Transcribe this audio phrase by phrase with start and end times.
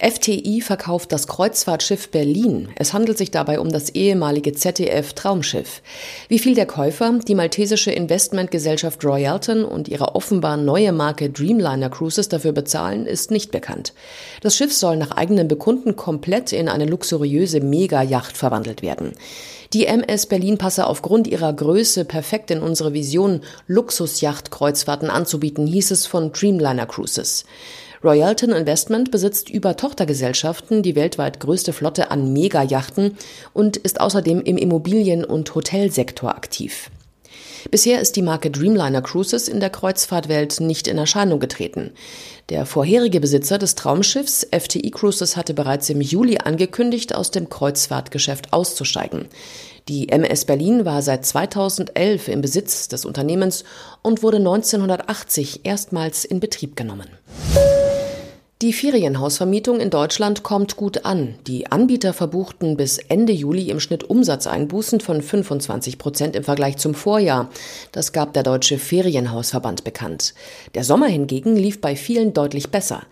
[0.00, 2.68] FTI verkauft das Kreuzfahrtschiff Berlin.
[2.76, 5.82] Es handelt sich dabei um das ehemalige ZDF Traumschiff.
[6.28, 12.28] Wie viel der Käufer, die maltesische Investmentgesellschaft Royalton und ihre offenbar neue Marke Dreamliner Cruises
[12.28, 13.92] dafür bezahlen, ist nicht bekannt.
[14.40, 19.14] Das Schiff soll nach eigenen Bekunden komplett in eine luxuriöse Mega-Yacht verwandelt werden.
[19.72, 26.06] Die MS Berlin passe aufgrund ihrer Größe perfekt in unsere Vision, Luxusjachtkreuzfahrten anzubieten, hieß es
[26.06, 27.44] von Dreamliner Cruises.
[28.02, 33.16] Royalton Investment besitzt über Tochtergesellschaften die weltweit größte Flotte an Megayachten
[33.52, 36.90] und ist außerdem im Immobilien- und Hotelsektor aktiv.
[37.70, 41.90] Bisher ist die Marke Dreamliner Cruises in der Kreuzfahrtwelt nicht in Erscheinung getreten.
[42.48, 48.52] Der vorherige Besitzer des Traumschiffs FTI Cruises hatte bereits im Juli angekündigt, aus dem Kreuzfahrtgeschäft
[48.52, 49.26] auszusteigen.
[49.88, 53.64] Die MS Berlin war seit 2011 im Besitz des Unternehmens
[54.02, 57.08] und wurde 1980 erstmals in Betrieb genommen.
[58.60, 61.36] Die Ferienhausvermietung in Deutschland kommt gut an.
[61.46, 66.94] Die Anbieter verbuchten bis Ende Juli im Schnitt Umsatzeinbußen von 25 Prozent im Vergleich zum
[66.94, 67.50] Vorjahr.
[67.92, 70.34] Das gab der Deutsche Ferienhausverband bekannt.
[70.74, 73.04] Der Sommer hingegen lief bei vielen deutlich besser.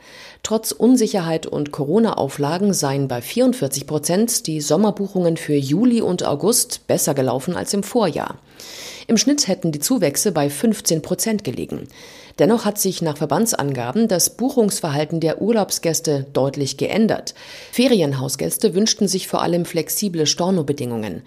[0.42, 7.14] Trotz Unsicherheit und Corona-Auflagen seien bei 44 Prozent die Sommerbuchungen für Juli und August besser
[7.14, 8.40] gelaufen als im Vorjahr.
[9.06, 11.86] Im Schnitt hätten die Zuwächse bei 15 Prozent gelegen.
[12.38, 17.34] Dennoch hat sich nach Verbandsangaben das Buchungsverhalten der Urlaubsgäste deutlich geändert.
[17.72, 21.22] Ferienhausgäste wünschten sich vor allem flexible Stornobedingungen.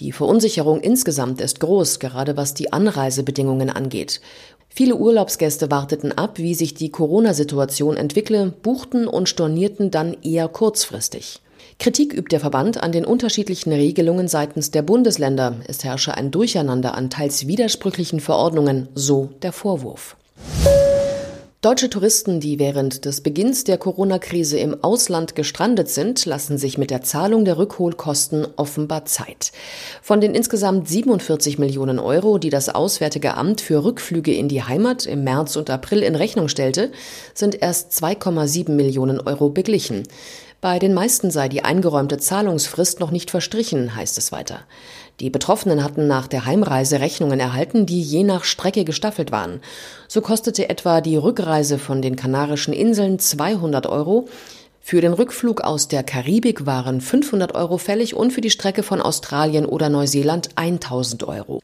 [0.00, 4.20] Die Verunsicherung insgesamt ist groß, gerade was die Anreisebedingungen angeht.
[4.68, 11.40] Viele Urlaubsgäste warteten ab, wie sich die Corona-Situation entwickle, buchten und stornierten dann eher kurzfristig.
[11.78, 15.56] Kritik übt der Verband an den unterschiedlichen Regelungen seitens der Bundesländer.
[15.66, 20.16] Es herrsche ein Durcheinander an teils widersprüchlichen Verordnungen, so der Vorwurf.
[21.60, 26.92] Deutsche Touristen, die während des Beginns der Corona-Krise im Ausland gestrandet sind, lassen sich mit
[26.92, 29.50] der Zahlung der Rückholkosten offenbar Zeit.
[30.00, 35.04] Von den insgesamt 47 Millionen Euro, die das Auswärtige Amt für Rückflüge in die Heimat
[35.04, 36.92] im März und April in Rechnung stellte,
[37.34, 40.04] sind erst 2,7 Millionen Euro beglichen.
[40.60, 44.62] Bei den meisten sei die eingeräumte Zahlungsfrist noch nicht verstrichen, heißt es weiter.
[45.20, 49.60] Die Betroffenen hatten nach der Heimreise Rechnungen erhalten, die je nach Strecke gestaffelt waren.
[50.08, 54.26] So kostete etwa die Rückreise von den Kanarischen Inseln 200 Euro,
[54.80, 59.02] für den Rückflug aus der Karibik waren 500 Euro fällig und für die Strecke von
[59.02, 61.60] Australien oder Neuseeland 1000 Euro.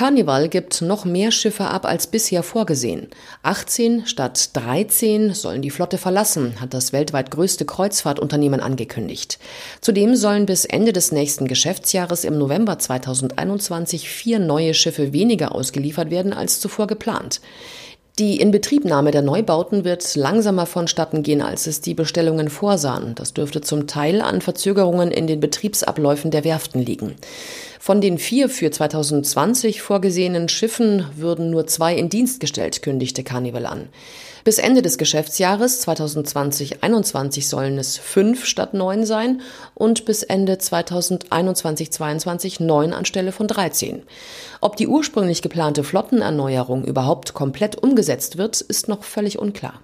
[0.00, 3.08] Carnival gibt noch mehr Schiffe ab als bisher vorgesehen.
[3.42, 9.38] 18 statt 13 sollen die Flotte verlassen, hat das weltweit größte Kreuzfahrtunternehmen angekündigt.
[9.82, 16.10] Zudem sollen bis Ende des nächsten Geschäftsjahres im November 2021 vier neue Schiffe weniger ausgeliefert
[16.10, 17.42] werden als zuvor geplant.
[18.18, 23.14] Die Inbetriebnahme der Neubauten wird langsamer vonstatten gehen, als es die Bestellungen vorsahen.
[23.14, 27.16] Das dürfte zum Teil an Verzögerungen in den Betriebsabläufen der Werften liegen.
[27.82, 33.64] Von den vier für 2020 vorgesehenen Schiffen würden nur zwei in Dienst gestellt, kündigte Carnival
[33.64, 33.88] an.
[34.44, 39.40] Bis Ende des Geschäftsjahres 2020-21 sollen es fünf statt neun sein
[39.74, 44.02] und bis Ende 2021-22 neun anstelle von 13.
[44.60, 49.80] Ob die ursprünglich geplante Flottenerneuerung überhaupt komplett umgesetzt wird, ist noch völlig unklar.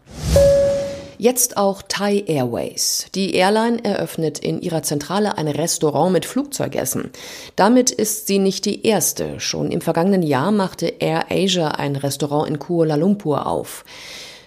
[1.19, 3.07] Jetzt auch Thai Airways.
[3.15, 7.11] Die Airline eröffnet in ihrer Zentrale ein Restaurant mit Flugzeugessen.
[7.57, 9.41] Damit ist sie nicht die erste.
[9.41, 13.85] Schon im vergangenen Jahr machte Air Asia ein Restaurant in Kuala Lumpur auf.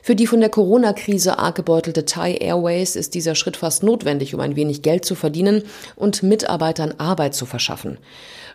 [0.04, 4.40] Für die von der Corona-Krise arg gebeutelte Thai Airways ist dieser Schritt fast notwendig, um
[4.40, 5.64] ein wenig Geld zu verdienen
[5.96, 7.98] und Mitarbeitern Arbeit zu verschaffen.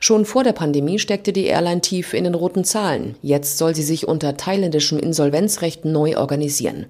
[0.00, 3.16] Schon vor der Pandemie steckte die Airline tief in den roten Zahlen.
[3.22, 6.86] Jetzt soll sie sich unter thailändischem Insolvenzrecht neu organisieren.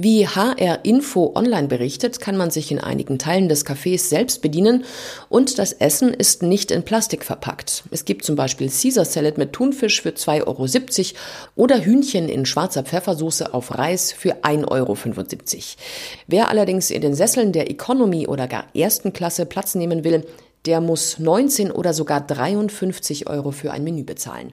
[0.00, 4.84] Wie HR Info online berichtet, kann man sich in einigen Teilen des Cafés selbst bedienen
[5.28, 7.82] und das Essen ist nicht in Plastik verpackt.
[7.90, 11.18] Es gibt zum Beispiel Caesar Salad mit Thunfisch für 2,70 Euro
[11.56, 14.96] oder Hühnchen in schwarzer Pfeffersoße auf Reis für 1,75 Euro.
[16.28, 20.24] Wer allerdings in den Sesseln der Economy oder gar ersten Klasse Platz nehmen will,
[20.64, 24.52] der muss 19 oder sogar 53 Euro für ein Menü bezahlen.